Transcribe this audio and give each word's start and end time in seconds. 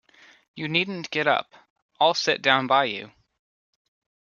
You 0.55 0.67
needn't 0.67 1.11
get 1.11 1.27
up; 1.27 1.53
I'll 1.99 2.15
sit 2.15 2.41
down 2.41 2.65
by 2.65 2.85
you. 2.85 3.11